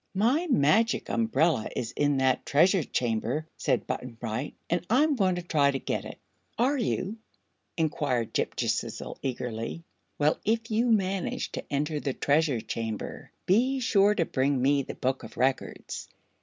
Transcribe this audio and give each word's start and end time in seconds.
"My 0.15 0.47
Magic 0.49 1.09
Umbrella 1.11 1.69
is 1.75 1.91
in 1.91 2.17
that 2.17 2.43
Treasure 2.43 2.81
Chamber," 2.81 3.45
said 3.55 3.85
Button 3.85 4.13
Bright, 4.13 4.55
"and 4.67 4.83
I'm 4.89 5.15
going 5.15 5.35
to 5.35 5.43
try 5.43 5.69
to 5.69 5.77
get 5.77 6.05
it." 6.05 6.17
"Are 6.57 6.75
you?" 6.75 7.17
inquired 7.77 8.33
Ghip 8.33 8.55
Ghisizzle, 8.55 9.19
eagerly. 9.21 9.83
"Well, 10.17 10.39
if 10.43 10.71
you 10.71 10.91
manage 10.91 11.51
to 11.51 11.63
enter 11.71 11.99
the 11.99 12.13
Treasure 12.13 12.61
Chamber, 12.61 13.29
be 13.45 13.79
sure 13.79 14.15
to 14.15 14.25
bring 14.25 14.59
me 14.59 14.81
the 14.81 14.95
Book 14.95 15.21
of 15.21 15.37
Records. 15.37 16.09